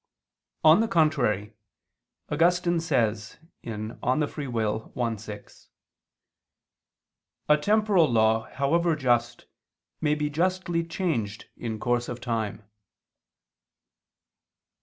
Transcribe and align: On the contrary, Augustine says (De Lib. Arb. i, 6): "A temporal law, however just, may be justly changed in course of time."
On 0.63 0.79
the 0.81 0.87
contrary, 0.87 1.53
Augustine 2.27 2.79
says 2.79 3.37
(De 3.61 3.69
Lib. 3.77 4.01
Arb. 4.01 5.13
i, 5.13 5.15
6): 5.15 5.69
"A 7.47 7.55
temporal 7.57 8.09
law, 8.11 8.45
however 8.53 8.95
just, 8.95 9.45
may 10.01 10.15
be 10.15 10.27
justly 10.31 10.83
changed 10.83 11.45
in 11.55 11.79
course 11.79 12.09
of 12.09 12.19
time." 12.19 12.63